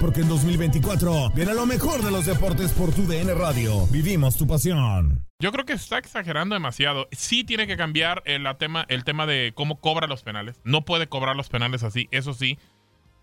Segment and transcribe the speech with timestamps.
[0.00, 3.86] Porque en 2024 viene lo mejor de los deportes por tu DN Radio.
[3.86, 5.26] Vivimos tu pasión.
[5.38, 7.08] Yo creo que está exagerando demasiado.
[7.12, 10.60] Sí tiene que cambiar el tema, el tema de cómo cobra los penales.
[10.64, 12.58] No puede cobrar los penales así, eso sí.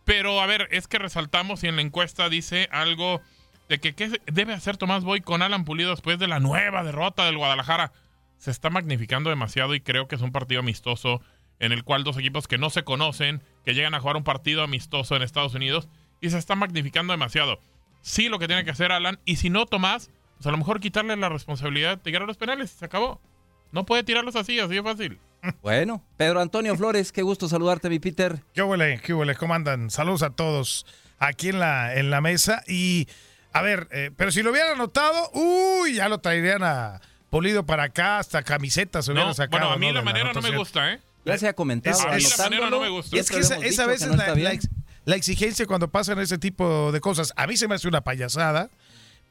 [0.06, 3.22] Pero a ver, es que resaltamos y en la encuesta dice algo
[3.68, 7.26] de que qué debe hacer Tomás Boy con Alan Pulido después de la nueva derrota
[7.26, 7.92] del Guadalajara.
[8.38, 11.22] Se está magnificando demasiado y creo que es un partido amistoso
[11.60, 14.64] en el cual dos equipos que no se conocen, que llegan a jugar un partido
[14.64, 15.90] amistoso en Estados Unidos
[16.22, 17.60] y se está magnificando demasiado.
[18.02, 20.80] Sí, lo que tiene que hacer Alan, y si no Tomás, pues a lo mejor
[20.80, 23.22] quitarle la responsabilidad de tirar los penales, se acabó.
[23.72, 25.20] No puede tirarlos así, así de fácil.
[25.62, 28.44] Bueno, Pedro Antonio Flores, qué gusto saludarte, mi Peter.
[28.54, 29.00] ¿Qué huele?
[29.02, 29.36] ¿Qué huele?
[29.36, 29.90] ¿Cómo andan?
[29.90, 30.86] Saludos a todos
[31.18, 32.62] aquí en la, en la mesa.
[32.68, 33.08] Y,
[33.54, 37.84] a ver, eh, pero si lo hubieran anotado, uy, ya lo traerían a Polido para
[37.84, 39.60] acá, hasta camisetas se hubieran No, sacado.
[39.60, 39.94] bueno, a mí ¿no?
[39.94, 41.00] la manera no me gusta, ¿eh?
[41.26, 41.96] Ya se ha comentado.
[41.98, 43.16] Es- A mí la manera no me gusta.
[43.16, 44.68] Y es que esa, vez que es la, la ex-
[45.10, 47.34] la exigencia cuando pasan ese tipo de cosas.
[47.36, 48.70] A mí se me hace una payasada,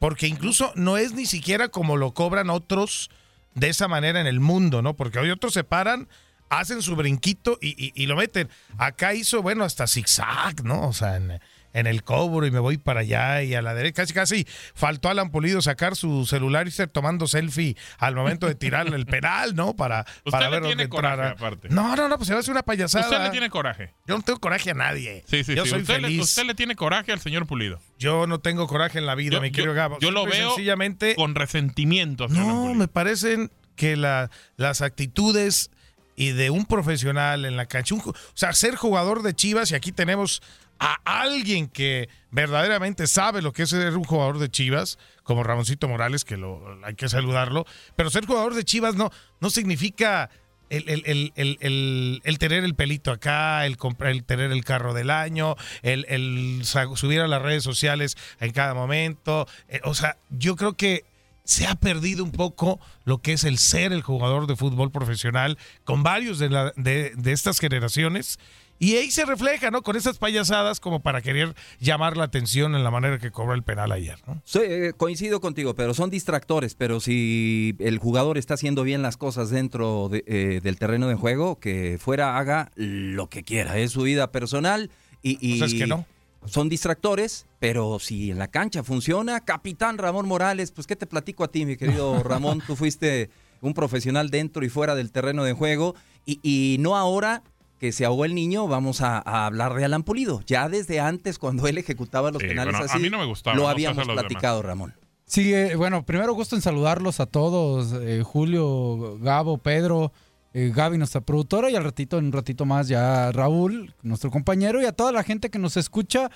[0.00, 3.10] porque incluso no es ni siquiera como lo cobran otros
[3.54, 4.96] de esa manera en el mundo, ¿no?
[4.96, 6.08] Porque hoy otros se paran,
[6.48, 8.48] hacen su brinquito y, lo meten.
[8.76, 10.88] Acá hizo, bueno, hasta zigzag, ¿no?
[10.88, 11.40] O sea, en,
[11.74, 14.02] en el cobro y me voy para allá y a la derecha.
[14.02, 18.54] Casi, casi faltó Alan Pulido sacar su celular y estar tomando selfie al momento de
[18.54, 19.74] tirarle el penal, ¿no?
[19.76, 21.30] Para, Usted para le ver tiene dónde coraje, entrara.
[21.32, 21.68] aparte.
[21.70, 23.04] No, no, no, pues se va a hacer una payasada.
[23.06, 23.94] Usted le tiene coraje.
[24.06, 25.24] Yo no tengo coraje a nadie.
[25.26, 25.70] Sí, sí, yo sí.
[25.70, 26.20] soy Usted, le, feliz.
[26.22, 27.80] usted le tiene coraje al señor Pulido.
[27.98, 29.98] Yo no tengo coraje en la vida, Yo, mi yo- querido Gabo.
[30.00, 31.14] yo lo Simple veo sencillamente.
[31.14, 32.24] con resentimiento.
[32.24, 32.74] hacia No, Pulido.
[32.74, 35.70] me parecen que la- las actitudes
[36.16, 39.92] y de un profesional en la cancha, o sea, ser jugador de Chivas y aquí
[39.92, 40.42] tenemos
[40.78, 45.88] a alguien que verdaderamente sabe lo que es ser un jugador de Chivas, como Ramoncito
[45.88, 47.64] Morales, que lo, hay que saludarlo,
[47.96, 50.30] pero ser jugador de Chivas no, no significa
[50.70, 55.08] el, el- el- el- tener el pelito acá, el, comprar, el tener el carro del
[55.10, 59.46] año, el, subir a las redes sociales en cada momento.
[59.68, 61.04] Eh, o sea, yo creo que
[61.44, 65.56] se ha perdido un poco lo que es el ser el jugador de fútbol profesional
[65.84, 68.38] con varios de, la- de, de estas generaciones.
[68.78, 69.82] Y ahí se refleja, ¿no?
[69.82, 73.62] Con esas payasadas como para querer llamar la atención en la manera que cobró el
[73.64, 74.40] penal ayer, ¿no?
[74.44, 76.74] Sí, eh, coincido contigo, pero son distractores.
[76.74, 81.16] Pero si el jugador está haciendo bien las cosas dentro de, eh, del terreno de
[81.16, 83.78] juego, que fuera haga lo que quiera.
[83.78, 84.90] Es su vida personal
[85.22, 86.06] y, y Pues es que no.
[86.46, 91.42] son distractores, pero si en la cancha funciona, capitán Ramón Morales, pues qué te platico
[91.42, 95.52] a ti, mi querido Ramón, tú fuiste un profesional dentro y fuera del terreno de
[95.52, 97.42] juego y, y no ahora
[97.78, 100.40] que se ahogó el niño, vamos a, a hablar de Alan Pulido.
[100.46, 103.26] Ya desde antes, cuando él ejecutaba los Sí, penales bueno, a así, mí no me
[103.26, 104.94] gustaba, lo habíamos platicado, Ramón.
[105.24, 110.12] Sí, eh, bueno, primero gusto en saludarlos a todos, eh, Julio, Gabo, Pedro,
[110.54, 114.80] eh, Gaby, nuestra productora, y al ratito, en un ratito más ya Raúl, nuestro compañero,
[114.80, 116.30] y a toda la gente que nos escucha.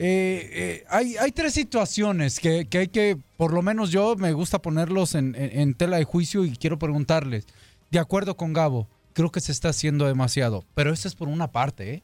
[0.00, 4.32] Eh, eh, hay, hay tres situaciones que, que hay que, por lo menos yo me
[4.32, 7.46] gusta ponerlos en, en- en tela de juicio y quiero preguntarles,
[7.90, 8.88] de acuerdo con Gabo,
[9.18, 12.02] creo que se está haciendo demasiado, pero eso es por una parte, ¿eh?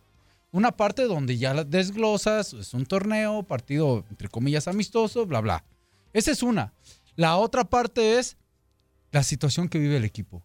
[0.51, 5.65] Una parte donde ya desglosas, es un torneo, partido entre comillas amistoso, bla, bla.
[6.13, 6.73] Esa es una.
[7.15, 8.37] La otra parte es
[9.13, 10.45] la situación que vive el equipo.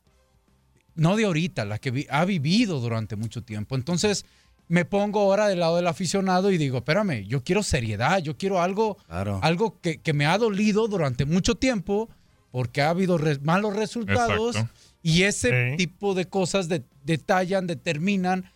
[0.94, 3.75] No de ahorita, la que vi- ha vivido durante mucho tiempo.
[3.75, 4.25] Entonces,
[4.68, 8.62] me pongo ahora del lado del aficionado y digo, espérame, yo quiero seriedad, yo quiero
[8.62, 9.39] algo, Claro.
[9.42, 12.10] algo que, que me ha dolido durante mucho tiempo
[12.51, 14.78] porque ha habido re- malos resultados Exacto.
[15.01, 15.77] Y ese Sí.
[15.77, 18.51] tipo de cosas de- detallan, determinan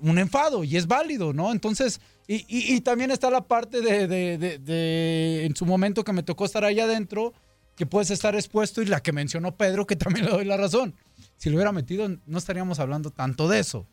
[0.00, 1.50] un enfado y es válido, ¿no?
[1.52, 6.04] Entonces, y, y- y también está la parte de, de- de- de- en su momento
[6.04, 7.32] que me tocó estar allá adentro,
[7.74, 10.94] que puedes estar expuesto y la que mencionó Pedro, que también le doy la razón.
[11.36, 13.86] Si lo hubiera metido, no estaríamos hablando tanto de eso.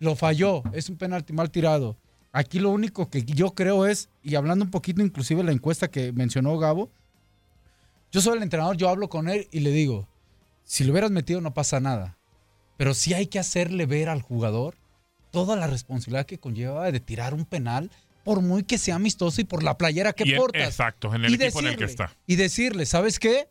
[0.00, 1.96] Lo falló, es un penalti mal tirado.
[2.32, 5.88] Aquí lo único que yo creo es, y hablando un poquito inclusive de la encuesta
[5.88, 6.90] que mencionó Gabo,
[8.12, 10.08] yo soy el entrenador, yo hablo con él y le digo,
[10.68, 12.18] si lo hubieras metido no pasa nada.
[12.76, 14.76] Pero sí hay que hacerle ver al jugador
[15.30, 17.90] toda la responsabilidad que conlleva de tirar un penal,
[18.22, 20.62] por muy que sea amistoso y por la playera que Y en- portas.
[20.68, 22.16] exacto, en el Y equipo en el que decirle- está.
[22.26, 23.48] Y decirle, ¿sabes qué?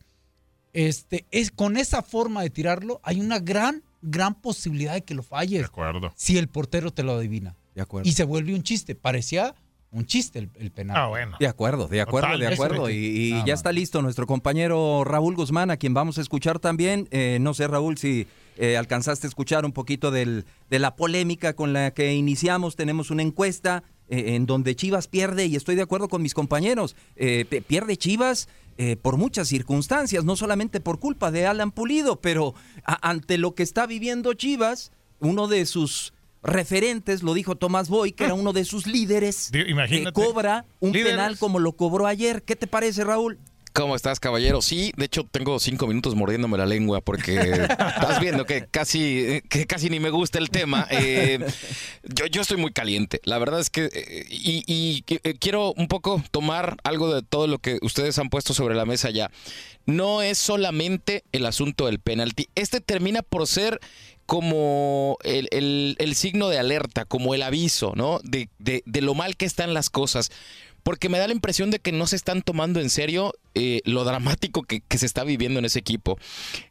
[0.74, 5.24] Este, es, con esa forma de tirarlo, hay una gran, gran posibilidad de que lo
[5.24, 6.14] De falles acuerdo.
[6.16, 7.56] si el portero te lo adivina.
[7.74, 8.08] De acuerdo.
[8.08, 8.94] Y se vuelve un chiste.
[8.96, 9.56] Parecía
[9.98, 10.96] un chiste el, el penal.
[10.98, 11.36] Ah, bueno.
[11.40, 12.90] De acuerdo, de acuerdo, Total, de acuerdo.
[12.90, 17.08] Y, ya está listo nuestro compañero Raúl Guzmán, a quien vamos a escuchar también.
[17.12, 18.28] Eh, no sé, Raúl, si
[18.58, 22.76] eh, alcanzaste a escuchar un poquito del, de la polémica con la que iniciamos.
[22.76, 26.96] Tenemos una encuesta eh, en donde Chivas pierde, y estoy de acuerdo con mis compañeros,
[27.16, 28.48] eh, pierde Chivas.
[28.80, 32.54] eh, por muchas circunstancias, no solamente por culpa de Alan Pulido, pero
[32.86, 38.12] a- ante lo que está viviendo Chivas, uno de sus referentes, lo dijo Tomás Boy,
[38.12, 40.10] que era uno de sus líderes, imagínate.
[40.10, 41.14] eh, cobra un Líderes.
[41.14, 42.44] penal como lo cobró ayer.
[42.44, 43.40] ¿Qué te parece, Raúl?
[43.74, 44.64] ¿Cómo estás, caballero?
[44.64, 49.68] Sí, de hecho tengo cinco minutos mordiéndome la lengua porque estás viendo que casi, que
[49.68, 50.88] casi ni me gusta el tema.
[50.90, 51.38] Eh,
[52.04, 53.22] yo, yo estoy muy caliente.
[53.24, 57.22] La verdad es que eh, y, y que- eh, quiero un poco tomar algo de
[57.22, 59.30] todo lo que ustedes han puesto sobre la mesa ya.
[59.86, 62.50] No es solamente el asunto del penalti.
[62.56, 63.80] Este termina por ser
[64.28, 68.20] como el, el- signo de alerta, como el aviso, ¿no?
[68.24, 70.32] De, de- lo mal que están las cosas.
[70.84, 74.04] Porque me da la impresión de que no se están tomando en serio eh, lo
[74.06, 76.18] dramático que, se está viviendo en ese equipo.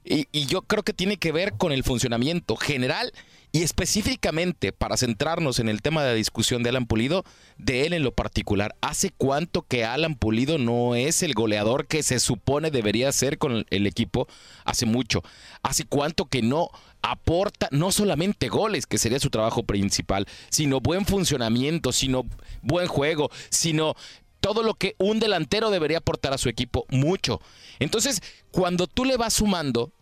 [0.04, 3.12] Y, y yo creo que tiene que ver con el funcionamiento general
[3.52, 7.24] y específicamente para centrarnos en el tema de la discusión de Alan Pulido,
[7.58, 8.74] de él en lo particular.
[8.80, 13.64] ¿Hace cuánto que Alan Pulido no es el goleador que se supone debería ser con
[13.70, 14.28] el equipo?
[14.64, 15.22] Hace mucho.
[15.62, 16.70] ¿Hace cuánto que no
[17.10, 22.24] aporta no solamente goles, que sería su trabajo principal, sino buen funcionamiento, sino
[22.62, 23.94] buen juego, sino
[24.40, 27.40] todo lo que un delantero debería aportar a su equipo, mucho.
[27.78, 29.92] Entonces, cuando tú le vas sumando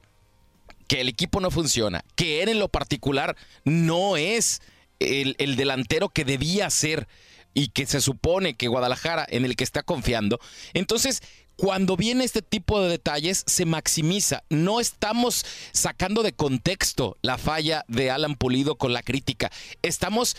[0.89, 4.61] que el equipo no funciona, que él en lo particular no es
[4.99, 7.09] el, el delantero que debía ser
[7.55, 10.41] y que se supone que Guadalajara en el que está confiando,
[10.73, 11.23] entonces
[11.57, 14.43] cuando viene este tipo de detalles se maximiza.
[14.51, 19.51] No estamos sacando de contexto la falla de Alan Pulido con la crítica.
[19.83, 20.37] Estamos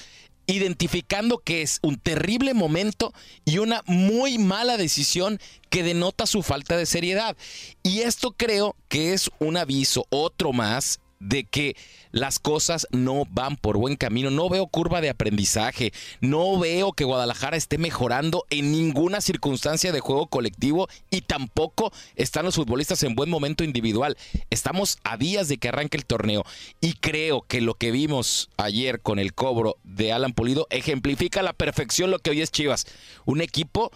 [0.48, 3.14] identificando que es un terrible momento
[3.46, 5.40] y una muy mala decisión
[5.70, 7.36] que denota su falta de seriedad.
[7.84, 11.76] Y esto creo que es un aviso, otro más, de que
[12.16, 14.32] las cosas no van por buen camino.
[14.32, 15.92] No veo curva de aprendizaje.
[16.22, 22.46] No veo que Guadalajara esté mejorando en ninguna circunstancia de juego colectivo y tampoco están
[22.46, 24.16] los futbolistas en buen momento individual.
[24.50, 26.46] Estamos a días de que arranque el torneo
[26.80, 31.44] y creo que lo que vimos ayer con el cobro de Alan Pulido ejemplifica a
[31.44, 32.88] la perfección lo que hoy es Chivas.
[33.25, 33.92] Un equipo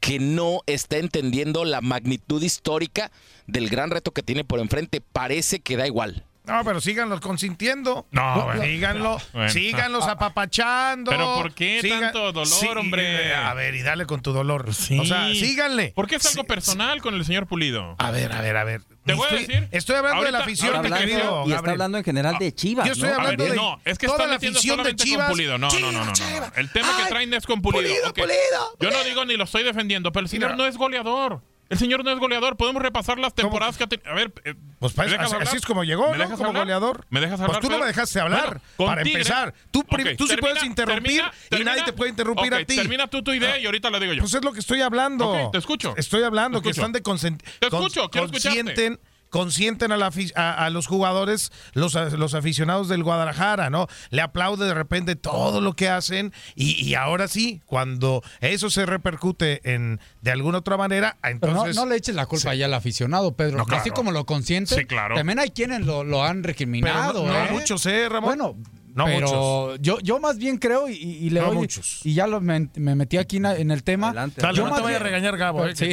[0.00, 3.12] que no está entendiendo la magnitud histórica
[3.46, 5.02] del gran reto que tiene por enfrente.
[5.02, 6.24] Parece que da igual.
[6.52, 8.06] No, pero síganlos consintiendo.
[8.10, 8.62] No, bueno.
[8.62, 9.48] síganlo, Bueno.
[9.50, 11.10] síganlos apapachando.
[11.10, 13.34] Pero ¿por qué tanto dolor, hombre?
[13.34, 14.72] A ver, y dale con tu dolor.
[14.74, 14.98] Sí.
[14.98, 15.92] O sea, síganle.
[15.94, 17.96] ¿Por qué es algo Sí, personal con el señor Pulido?
[17.98, 18.82] A ver, a ver, a ver.
[19.04, 22.04] Te voy a decir, Estoy hablando de la afición, que querido Y está hablando en
[22.04, 22.86] general de Chivas.
[22.86, 23.14] Yo estoy ¿no?
[23.16, 25.26] A hablando ver, de no, es que toda la metiendo afición de solamente Chivas.
[25.26, 25.58] con Pulido.
[25.58, 26.12] No, no, no, no, no.
[26.12, 27.82] Chivas, El tema que traen es con Pulido.
[27.82, 28.14] Pulido, ok.
[28.14, 28.36] Pulido,
[28.78, 29.04] Yo no Pulido.
[29.04, 31.42] digo ni lo estoy defendiendo, pero el señor no es goleador.
[31.72, 32.56] El señor no es goleador.
[32.56, 34.10] Podemos repasar las temporadas que ha tenido.
[34.10, 36.24] A ver, eh, Pues pa- ¿me dejas así, así es como llegó, ¿Me ¿no?
[36.24, 36.64] dejas Como hablar?
[36.64, 37.06] goleador.
[37.08, 37.62] ¿Me dejas Pues hablar?
[37.62, 39.54] tú no me dejaste hablar, Bueno, para empezar.
[39.70, 42.58] Tú prim- Ok, tú sí puedes termina- interrumpir termina- y nadie te puede interrumpir a
[42.64, 42.76] ti.
[42.76, 44.20] Termina tú tu idea y ahorita la digo yo.
[44.20, 45.48] Pues es lo que estoy hablando.
[45.50, 45.94] Te escucho.
[45.96, 48.98] Estoy hablando Te que están de consent- Te escucho, quiero escucharte.
[49.32, 53.88] Consienten, a, la a, a los jugadores, los, a- los aficionados del Guadalajara, ¿no?
[54.10, 58.84] Le aplaude de repente todo lo que hacen y, y ahora sí, cuando eso se
[58.84, 62.66] repercute en de alguna otra manera, Pero entonces no, no le eches la culpa ya
[62.66, 63.56] al aficionado, Pedro.
[63.56, 63.80] No, claro.
[63.80, 65.14] Así como lo consiente, Sí, claro.
[65.16, 67.26] también hay quienes lo, lo han pero recriminado.
[67.26, 67.48] no ¿eh?
[67.52, 68.36] muchos, ¿eh, Ramón?
[68.36, 68.56] Bueno,
[68.94, 72.00] No pero yo, yo más bien creo y, y le No doy- muchos.
[72.04, 74.08] y ya lo, me, me metí aquí en, en el tema.
[74.08, 74.40] Adelante.
[74.42, 75.64] Dale, Yo no más te vaya a regañar Gabo.
[75.66, 75.90] eh, Sí.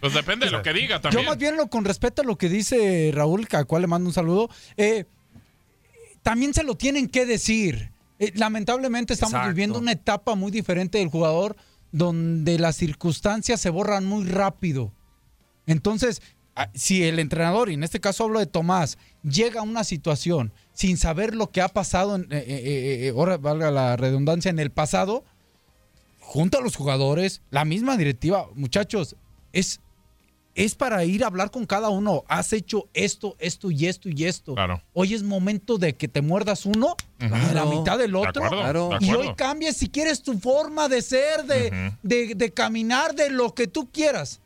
[0.00, 1.26] Pues depende de lo que diga Yo también.
[1.26, 4.08] más bien lo con respeto a lo que dice Raúl, que a cual le mando
[4.08, 5.04] un saludo, eh,
[6.22, 7.90] también se lo tienen que decir.
[8.18, 9.48] Eh, lamentablemente estamos Exacto.
[9.50, 11.56] viviendo una etapa muy diferente del jugador
[11.92, 14.92] donde las circunstancias se borran muy rápido.
[15.66, 16.20] Entonces,
[16.74, 20.96] si el entrenador, y en este caso hablo de Tomás, llega a una situación sin
[20.96, 24.70] saber lo que ha pasado, en, eh, eh, eh, ahora valga la redundancia, en el
[24.70, 25.24] pasado,
[26.20, 29.16] junto a los jugadores, la misma directiva, muchachos,
[29.52, 29.80] es,
[30.54, 32.24] es para ir a hablar con cada uno.
[32.28, 34.54] Has hecho esto, esto y esto y esto.
[34.54, 34.82] Claro.
[34.92, 37.70] Hoy es momento de que te muerdas uno y la Claro.
[37.78, 38.44] mitad del De otro.
[38.44, 38.98] acuerdo, Claro.
[39.00, 41.96] de Y hoy cambies si quieres tu forma de ser, de, Ujú.
[42.02, 44.40] de, de caminar, de lo que tú quieras.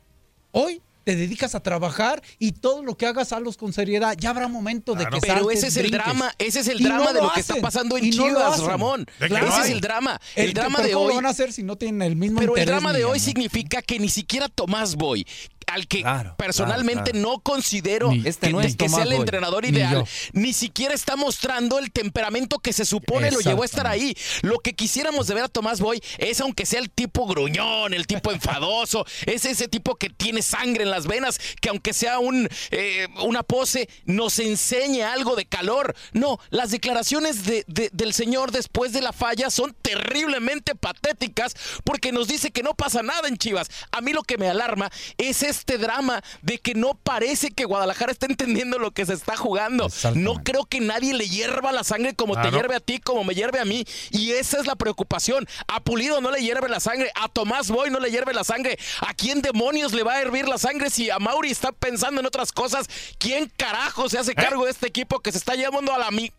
[0.52, 4.16] Hoy te dedicas a trabajar y todo lo que hagas hazlos con seriedad.
[4.18, 6.02] Ya habrá momento de que Pero ese es el brinques.
[6.04, 8.60] drama, ese es el Y drama no de lo que está pasando en no Chivas.
[8.62, 9.06] Ramón.
[9.20, 10.20] ¿De qué Ese es el drama.
[10.34, 11.08] El drama de ¿cómo hoy.
[11.10, 13.82] lo van a hacer si no tienen el mismo Pero el drama de hoy significa
[13.82, 15.26] que ni siquiera Tomás Boy,
[15.66, 19.12] al que Claro, personalmente claro, no considero Ni- Este que, no es que sea el
[19.12, 23.86] entrenador ideal, ni, siquiera está mostrando el temperamento que se supone lo llevó a estar
[23.86, 24.16] ahí.
[24.42, 28.06] Lo que quisiéramos de ver a Tomás Boy es, aunque sea el tipo gruñón, el
[28.06, 32.48] tipo enfadoso, es ese tipo que tiene sangre en las venas, que aunque sea un,
[32.70, 35.94] eh, una pose, nos enseñe algo de calor.
[36.12, 41.54] No, las declaraciones de- de- del señor después de la falla son terriblemente patéticas
[41.84, 43.68] porque nos dice que no pasa nada en Chivas.
[43.92, 48.12] A mí lo que me alarma es este drama de que no parece que Guadalajara
[48.12, 49.88] está entendiendo lo que se está jugando.
[50.14, 52.56] No creo que nadie le hierva la sangre como te Claro.
[52.58, 53.84] hierve a ti, como me hierve a mí.
[54.10, 55.46] Y esa es la preocupación.
[55.68, 58.78] A Pulido no le hierve la sangre, a Tomás Boy no le hierve la sangre.
[59.00, 62.26] ¿A quién demonios le va a hervir la sangre si a Mauri está pensando en
[62.26, 62.86] otras cosas?
[63.18, 66.32] ¿Quién carajo se hace cargo de este equipo que se está llevando a la mi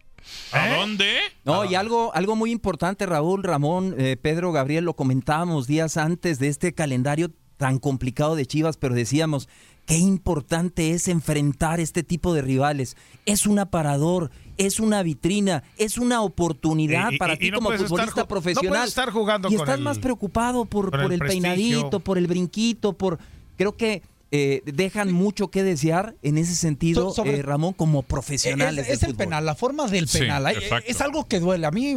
[0.52, 1.20] ¿A dónde?
[1.44, 6.40] No, y algo, algo muy importante, Raúl, Ramón, eh, Pedro, Gabriel, lo comentábamos días antes
[6.40, 9.48] de este calendario tan complicado de Chivas, pero decíamos,
[9.86, 12.98] qué importante es enfrentar este tipo de rivales.
[13.26, 17.58] Es un aparador, es una vitrina, es una oportunidad Y- y- para y ti no
[17.58, 18.70] como estar futbolista no profesional.
[18.72, 22.94] puedes estar jugando y con estás el- más preocupado por, el peinadito, por el brinquito,
[22.94, 23.20] por...
[23.58, 24.02] Creo que...
[24.32, 28.82] eh, dejan mucho que desear en ese sentido, So- sobre- eh, Ramón, como profesionales.
[28.82, 29.18] Es, del es el fútbol.
[29.26, 30.48] penal, la forma del penal.
[30.48, 30.90] Exacto.
[30.90, 31.66] es algo que duele.
[31.68, 31.96] A mí.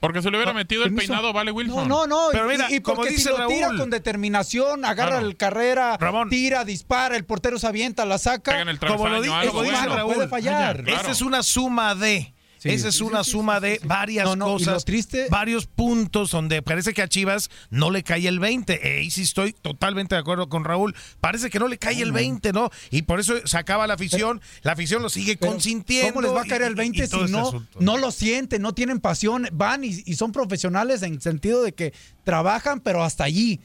[0.00, 1.88] Porque se le hubiera no, metido el peinado, ¿vale, No, Wilson?
[1.88, 2.28] no, no.
[2.30, 5.26] Pero y- mira, y, como porque dice si lo tira con determinación, agarra Claro.
[5.26, 6.30] el carrera, Ramón.
[6.30, 8.60] tira, dispara, el portero se avienta, la saca.
[8.60, 9.86] El Como lo, di- algo como dice.
[9.86, 10.84] Raúl, puede fallar.
[10.84, 11.00] Claro.
[11.00, 12.32] esa es una suma de.
[12.58, 12.70] Sí.
[12.70, 16.60] Esa es una sí, suma de varias No, no, y cosas, triste- varios puntos donde
[16.62, 18.80] parece que a Chivas no le cae el 20.
[18.86, 20.94] E ahí sí estoy totalmente de acuerdo con Raúl.
[21.20, 22.70] Parece que no le cae el 20, ¿no?
[22.90, 24.40] Y por eso se acaba la afición.
[24.62, 26.14] la afición lo sigue consintiendo.
[26.14, 27.78] ¿Cómo les va a caer el 20 y todo si este no, asunto.
[27.80, 29.48] no lo sienten, no tienen pasión?
[29.52, 31.92] Van y, y son profesionales en el sentido de que
[32.24, 33.60] trabajan, pero hasta allí.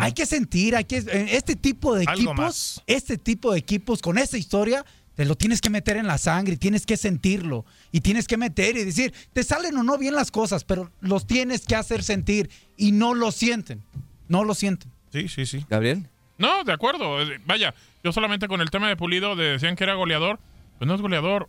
[0.00, 2.82] Hay que sentir, hay que en este tipo de Algo equipos, más.
[2.86, 4.86] este tipo de equipos con esta historia,
[5.16, 8.36] te lo tienes que meter en la sangre, y tienes que sentirlo y tienes que
[8.36, 12.02] meter y decir, te salen o no bien las cosas, pero los tienes que hacer
[12.04, 13.82] sentir y no lo sienten,
[14.28, 14.92] no lo sienten.
[15.12, 15.64] Sí, sí, sí.
[15.68, 16.06] Gabriel.
[16.38, 17.20] No, de acuerdo.
[17.22, 20.38] Eh, Vaya, yo solamente con el tema de Pulido de- decían que era goleador.
[20.78, 21.48] Pues no es goleador.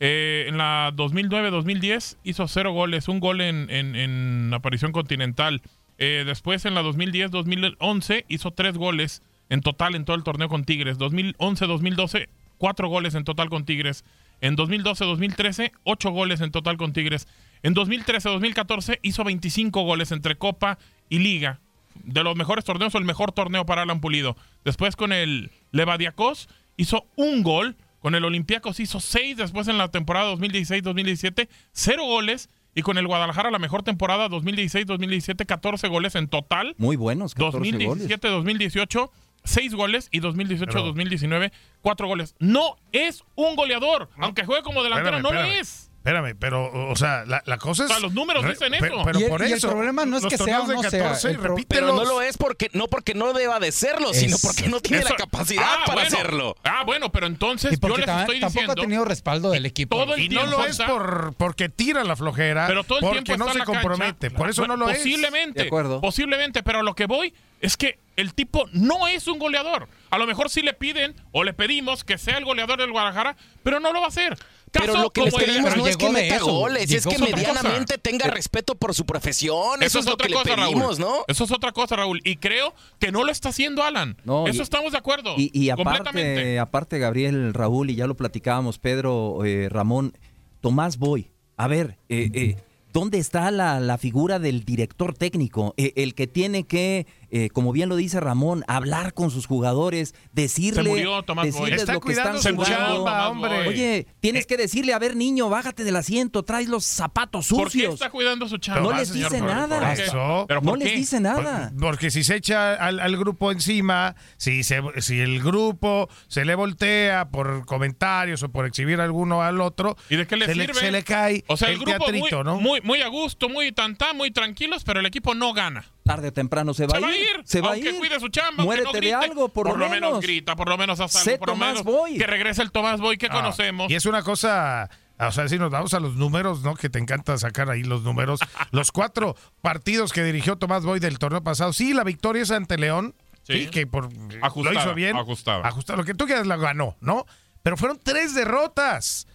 [0.00, 5.62] Eh, en la 2009-2010 hizo cero goles, un gol en, en- en aparición continental.
[5.98, 10.64] Eh, después en la 2010-2011 hizo tres goles en total en todo el torneo con
[10.64, 10.98] Tigres.
[10.98, 12.26] 2011-2012,
[12.62, 14.04] cuatro goles en total con Tigres.
[14.40, 17.26] En 2012-2013, ocho goles en total con Tigres.
[17.64, 20.78] En 2013-2014 hizo 25 goles entre Copa
[21.08, 21.58] y Liga.
[22.04, 24.36] De los mejores torneos o el mejor torneo para Alan Pulido.
[24.64, 27.74] Después con el Levadiacos hizo un gol.
[27.98, 29.36] Con el Olympiacos hizo seis.
[29.36, 32.48] Después en la temporada 2016-2017, cero goles.
[32.76, 36.76] Y con el Guadalajara la mejor temporada 2016-2017, 14 goles en total.
[36.78, 38.08] Muy buenos, 14 goles.
[38.08, 39.10] 2017-2018,
[39.44, 42.34] 6 goles y 2018-2019, 4 goles.
[42.38, 45.54] No es un goleador, aunque juegue como delantero, Espérame, no espérame.
[45.54, 45.91] lo es.
[46.04, 47.90] Espérame, pero, o sea, la, la cosa es.
[47.90, 49.02] O sea, los números dicen eso.
[49.04, 49.70] Pero Y el- por y el eso.
[49.70, 51.90] problema no es que sea o no sea, 14, el pro- repítelos.
[51.92, 54.48] Pero no lo es porque no porque no deba de serlo, sino Eso.
[54.48, 56.16] porque no tiene la Eso- capacidad Ah, para bueno.
[56.16, 56.56] hacerlo.
[56.64, 58.72] Ah, bueno, pero entonces yo les estoy tampoco diciendo.
[58.72, 59.96] ha tenido respaldo del equipo.
[59.96, 63.04] todo el Y no lo es está- por, porque tira la flojera, Pero todo el
[63.04, 63.80] porque tiempo no está se cancha.
[63.82, 64.30] compromete.
[64.32, 64.98] Por eso no lo es.
[64.98, 65.60] Posiblemente.
[65.62, 66.00] De acuerdo.
[66.00, 69.86] Posiblemente, pero a lo que voy es que el tipo no es un goleador.
[70.10, 73.36] A lo mejor sí le piden o le pedimos que sea el goleador del Guadalajara,
[73.62, 74.36] pero no lo va a hacer.
[74.72, 77.16] Pero Caso lo que les pedimos no es que meta eso, goles, es llegó que
[77.16, 78.02] es otra medianamente cosa.
[78.02, 79.82] tenga respeto por su profesión.
[79.82, 81.24] Eso, Eso es lo que le pedimos, ¿no?
[81.28, 82.20] Eso es otra cosa, Raúl.
[82.24, 84.16] Y creo que no lo está haciendo Alan.
[84.24, 85.34] No, Eso y- estamos de acuerdo.
[85.36, 90.16] Y, aparte, aparte, Gabriel, Raúl, y ya lo platicábamos, Pedro, eh, Ramón,
[90.62, 92.56] Tomás Boy, A ver, eh, eh,
[92.92, 95.74] ¿dónde está la, la figura del director técnico?
[95.76, 100.14] Eh, el que tiene que, eh, como bien lo dice Ramón, hablar con sus jugadores,
[100.32, 102.94] decirle, Se murió Tomás decirles Está lo que cuidando están su jugando.
[102.94, 103.68] chamba, hombre.
[103.68, 107.72] Oye, tienes que decirle, a ver, niño, bájate del asiento, traes los zapatos ¿Por qué
[107.72, 107.94] sucios.
[107.94, 108.82] está cuidando su chamba?
[108.82, 109.78] No les dice nada.
[109.80, 110.02] ¿Por qué?
[110.04, 110.44] Eso.
[110.46, 111.72] ¿Pero No les dice nada.
[111.80, 116.54] Porque si se echa al, al grupo encima, si, se, si el grupo se le
[116.54, 120.66] voltea por comentarios o por exhibir alguno al otro, ¿Y de qué le se, sirve?
[120.66, 122.60] le, se le cae O sea, el, el, grupo teatrito, muy, ¿no?
[122.60, 125.86] muy, muy a gusto, muy tantá, muy tranquilos, pero el equipo no gana.
[126.04, 127.42] Tarde o temprano se va, se va a ir.
[127.44, 127.96] Se va a ir.
[127.96, 129.90] cuide su chamba, Muérete no de algo, por, lo menos.
[129.90, 132.18] menos grita, por lo menos haz algo, Sé por lo Tomás menos Boy.
[132.18, 133.90] que regrese el Tomás Boy que Ah, conocemos.
[133.90, 136.74] Y es una cosa, o sea, si nos vamos a los números, ¿no?
[136.74, 138.40] Que te encanta sacar ahí los números.
[138.72, 141.72] los cuatro partidos que dirigió Tomás Boy del torneo pasado.
[141.72, 143.14] Sí, la victoria es ante León.
[143.44, 143.64] Sí.
[143.64, 144.08] Sí, que por,
[144.40, 145.16] Ajustada, lo hizo bien.
[145.16, 145.66] ajustada.
[145.66, 145.96] Ajustada.
[145.98, 147.26] Lo que tú quieras la ganó, ¿no?
[147.62, 149.26] Pero fueron tres derrotas.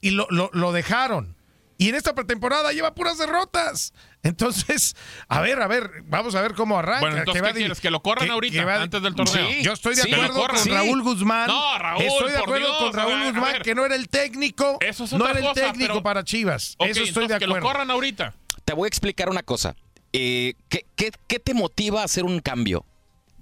[0.00, 1.36] Y lo, lo, lo dejaron.
[1.76, 3.94] Y en esta pretemporada lleva puras derrotas.
[4.22, 4.96] Entonces,
[5.28, 7.00] a ver, a ver, vamos a ver cómo arranca.
[7.00, 7.80] Bueno, entonces, ¿qué quieres?
[7.80, 9.48] ¿Que lo corran que- ahorita, que va- antes del torneo?
[9.48, 10.66] Sí, yo estoy de acuerdo con.
[10.68, 11.46] Raúl Guzmán.
[11.46, 14.78] No, Raúl, Estoy de acuerdo Dios, con Raúl ver, Guzmán, que no era el técnico.
[14.80, 16.76] Eso es no era el cosa, técnico pero- para Chivas.
[16.78, 17.68] Eso estoy entonces, de que lo acuerdo.
[17.68, 18.34] corran ahorita.
[18.64, 19.76] Te voy a explicar una cosa.
[20.12, 22.84] Eh, ¿qué, qué, qué te motiva a hacer un cambio?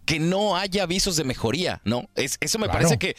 [0.04, 2.08] Que no haya avisos de mejoría, ¿no?
[2.14, 2.78] Es, eso me Claro.
[2.80, 3.16] parece que,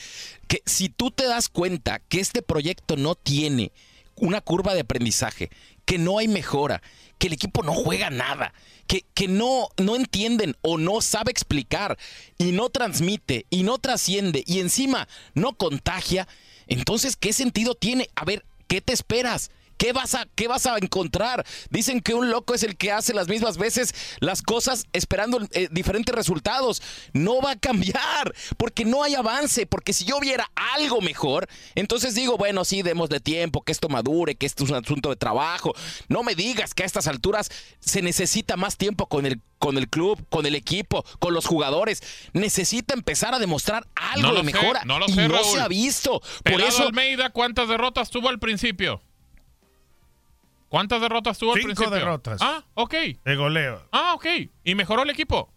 [0.48, 3.72] que si tú te das cuenta que este proyecto no tiene
[4.16, 5.50] una curva de aprendizaje,
[5.88, 6.84] que no hay mejora,
[7.17, 8.53] que el equipo no juega nada,
[8.88, 11.98] que, que no, no entienden o no sabe explicar
[12.38, 16.27] y no transmite y no trasciende y encima no contagia,
[16.67, 18.10] entonces, ¿qué sentido tiene?
[18.15, 19.50] A ver, ¿qué te esperas?
[19.77, 21.46] ¿Qué vas, a, ¿Qué vas a encontrar?
[21.69, 25.67] Dicen que un loco es el que hace las mismas veces las cosas esperando eh,
[25.72, 26.81] diferentes resultados.
[27.13, 29.65] No va a cambiar porque no hay avance.
[29.67, 34.36] Porque si yo viera algo mejor, entonces digo, bueno, sí, démosle tiempo, que esto madure,
[34.36, 35.74] que esto es un asunto de trabajo.
[36.07, 39.89] No me digas que a estas alturas se necesita más tiempo con el, con el
[39.89, 42.01] club, con el equipo, con los jugadores.
[42.34, 44.81] Necesita empezar a demostrar algo No lo de sé, mejora.
[44.86, 45.46] no lo y sé, no Raúl.
[45.46, 46.19] se ha visto.
[46.19, 46.84] Por Pelado eso.
[46.88, 49.02] Almeida, ¿cuántas derrotas tuvo al principio?
[50.69, 51.91] ¿Cuántas derrotas tuvo al Cinco principio?
[51.95, 52.39] derrotas.
[52.41, 52.93] Ah, ok.
[53.23, 53.88] De goleo.
[53.91, 54.25] Ah, ok.
[54.63, 55.49] ¿Y mejoró el equipo?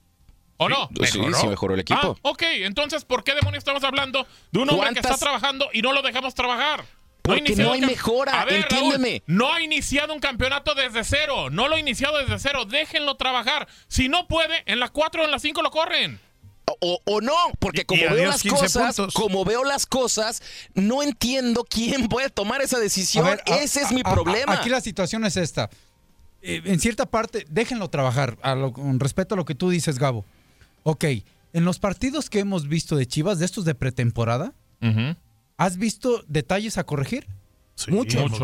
[0.57, 0.89] ¿O no?
[1.05, 1.99] Sí, sí, mejoró el equipo.
[2.03, 2.43] Ah, ok.
[2.43, 5.93] Entonces, ¿por qué demonios estamos hablando de un hombre que ¿Cuántas- está trabajando y no
[5.93, 6.85] lo dejamos trabajar?
[7.23, 9.23] Porque no hay mejora, A ver, entiéndeme.
[9.27, 11.51] Raúl, no ha iniciado un campeonato desde cero.
[11.51, 12.65] No lo ha iniciado desde cero.
[12.65, 13.69] Déjenlo trabajar.
[13.89, 16.19] Si no puede, en la 4 o en la 5 lo corren.
[16.81, 19.15] O, o no, porque como veo las 15 cosas, puntos.
[19.15, 20.43] como veo las cosas,
[20.75, 23.27] no entiendo quién puede tomar esa decisión.
[23.27, 24.55] A- Ese es a- mi a- problema.
[24.55, 25.71] Aquí la situación es esta.
[26.43, 29.99] Eh, en cierta parte, déjenlo trabajar, a lo- con respeto a lo que tú dices,
[29.99, 30.25] Gabo.
[30.85, 31.05] Ok,
[31.53, 34.55] en los partidos que hemos visto de Chivas, de estos de pretemporada,
[35.59, 37.27] ¿has visto detalles a corregir?
[37.89, 38.21] Mucho.
[38.21, 38.41] Muchos,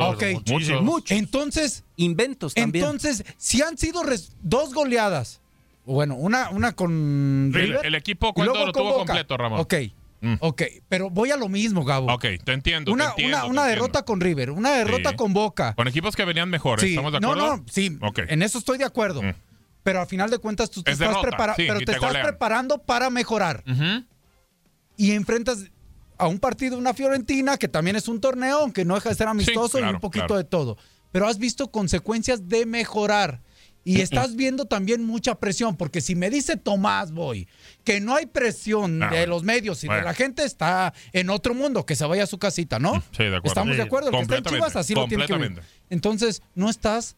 [0.47, 0.83] muchos.
[0.83, 1.15] Mucho.
[1.15, 2.85] Entonces, Inventos también.
[2.85, 4.03] entonces, si han sido
[4.43, 5.41] dos goleadas,
[5.87, 8.97] bueno, una, una con El- River el equipo, y ¿cuánto luego lo tuvo Boca.
[8.99, 9.61] completo, Ramón?
[9.61, 9.75] Ok,
[10.21, 10.35] Mm.
[10.41, 12.13] ok, pero voy a lo mismo, Gabo.
[12.13, 12.91] Ok, te entiendo.
[12.93, 13.63] una te entiendo, una, te una entiendo.
[13.65, 15.17] derrota con River, una derrota Sí.
[15.17, 15.75] con Boca.
[15.75, 16.83] Con equipos que venían mejores.
[16.83, 17.57] Sí, ¿Estamos de no, acuerdo?
[17.59, 18.21] no, sí, Ok.
[18.29, 19.23] en eso estoy de acuerdo.
[19.23, 19.33] Mm.
[19.83, 21.93] Pero al final de cuentas tú te Es estás, prepara- sí, pero y te te
[21.93, 23.63] estás preparando para mejorar.
[24.97, 25.71] Y enfrentas
[26.19, 29.29] a un partido, una Fiorentina, que también es un torneo, aunque no deja de ser
[29.29, 30.39] amistoso y claro, un poquito claro.
[30.39, 30.79] de todo.
[31.13, 33.43] Pero has visto consecuencias de mejorar.
[33.89, 37.47] Y estás viendo también mucha presión, porque si me dice Tomás Boy
[37.85, 41.87] que no hay presión de los medios y de la gente, está en otro mundo,
[41.87, 43.01] que se vaya a su casita, ¿no?
[43.17, 43.47] Sí, de acuerdo.
[43.49, 45.63] Estamos de acuerdo, el que está en Chivas así lo tiene que ver.
[45.89, 47.15] Entonces, ¿no estás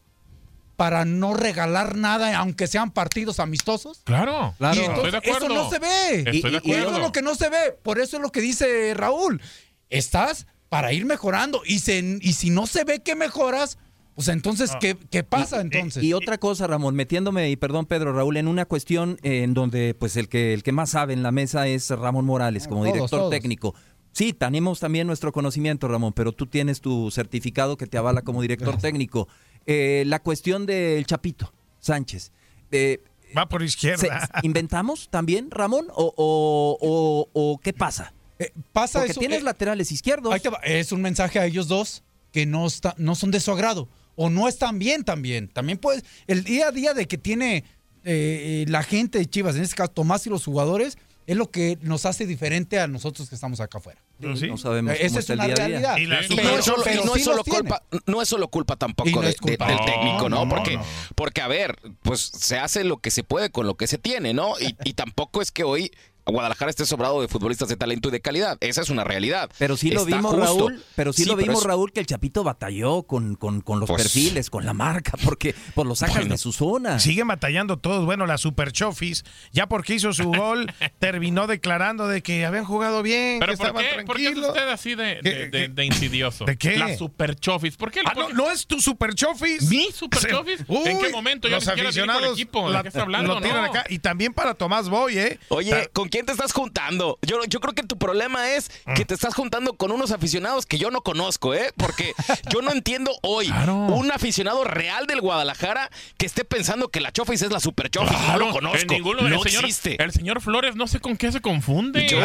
[0.75, 4.01] para no regalar nada, aunque sean partidos amistosos?
[4.05, 4.53] Claro.
[4.59, 4.79] Claro.
[4.79, 5.45] Y entonces, Estoy de acuerdo.
[5.47, 6.15] Eso no se ve.
[6.19, 6.87] Estoy de Y- y, acuerdo.
[6.87, 7.77] eso es lo que no se ve.
[7.83, 9.41] Por eso es lo que dice Raúl.
[9.89, 11.63] Estás para ir mejorando.
[11.65, 13.77] Y, se- y si no se ve que mejoras,
[14.19, 16.03] pues entonces, ¿qué, qué pasa entonces?
[16.03, 19.93] Y otra cosa, Ramón, metiéndome, y perdón Pedro, Raúl, en una cuestión eh, en donde
[19.93, 22.93] pues el que, el que más sabe en la mesa es Ramón Morales como Todos,
[22.93, 23.31] director todos.
[23.31, 23.75] técnico.
[24.11, 28.41] Sí, tenemos también nuestro conocimiento, Ramón, pero tú tienes tu certificado que te avala como
[28.41, 29.29] director técnico.
[29.65, 32.33] Eh, la cuestión del Chapito Sánchez.
[32.71, 33.01] Eh,
[33.37, 34.29] Va por ¿se- izquierda.
[34.43, 35.87] ¿Inventamos también, Ramón?
[35.95, 38.13] ¿O, o- o- o qué pasa?
[38.37, 39.19] Eh, pasa Porque eso.
[39.21, 40.33] tienes laterales izquierdos.
[40.33, 40.57] ahí te va.
[40.63, 42.03] Es un mensaje a ellos dos
[42.33, 43.87] que no, está, no son de su agrado.
[44.21, 45.47] O no están bien también.
[45.47, 46.03] También puedes.
[46.27, 47.63] El día a día de que tiene
[48.03, 51.77] eh, la gente de Chivas, en este caso Tomás y los jugadores, es lo que
[51.81, 54.01] nos hace diferente a nosotros que estamos acá afuera.
[54.35, 54.47] Sí.
[54.47, 55.97] No sabemos Esa cómo es está el una día realidad.
[55.97, 56.21] Y la no
[56.57, 56.89] es solo, y
[57.21, 59.67] es culpa, no es solo culpa tampoco no culpa.
[59.67, 60.43] de- del No, técnico, ¿no?
[60.45, 60.83] no, porque, no.
[61.15, 64.33] porque, a ver, pues se hace lo que se puede con lo que se tiene,
[64.33, 64.55] ¿no?
[64.59, 65.91] Y, y tampoco es que hoy,
[66.29, 68.57] Guadalajara esté sobrado de futbolistas de talento y de calidad.
[68.61, 69.49] Esa es una realidad.
[69.57, 70.45] Pero sí lo Está vimos, justo.
[70.45, 70.83] Raúl.
[70.95, 74.01] Pero sí, lo vimos, es- Raúl, que el Chapito batalló con, con, con los Pues-
[74.03, 76.99] perfiles, con la marca, porque pues, lo sacas Bueno, de su zona.
[76.99, 78.05] Siguen batallando todos.
[78.05, 83.01] Bueno, la Super Chofis, ya porque hizo su gol, terminó declarando de que habían jugado
[83.03, 85.67] bien, Pero que ¿por estaban qué, ¿por qué es usted así de, de, ¿Qué- de-
[85.69, 86.45] de insidioso?
[86.45, 86.77] ¿De qué?
[86.77, 87.75] La super chofis.
[87.77, 88.01] ¿Por qué?
[88.05, 89.63] Ah, por no, ¿no es tu Super Chofis?
[89.69, 90.29] ¿Mi Super.
[90.29, 90.59] Chofis?
[90.85, 91.47] ¿En qué momento?
[91.47, 92.67] Yo los el aficionados equipo.
[92.67, 93.35] ¿De la- qué está hablando?
[93.35, 93.69] lo tiran No.
[93.69, 93.85] acá.
[93.89, 95.39] Y también para Tomás Boy, ¿eh?
[95.49, 97.17] Oye, ¿con quién te estás juntando?
[97.21, 100.77] Yo, yo creo que tu problema es que te estás juntando con unos aficionados que
[100.77, 101.73] yo no conozco, ¿eh?
[101.77, 102.13] Porque
[102.53, 103.75] yo no entiendo hoy Claro.
[103.75, 108.17] un aficionado real del Guadalajara que esté pensando que la Chofis es la Super Chofis.
[108.27, 108.77] no lo conozco.
[108.79, 110.01] en ninguno- no el señor, existe.
[110.03, 112.07] El señor Flores no sé con qué se confunde.
[112.07, 112.19] Yo-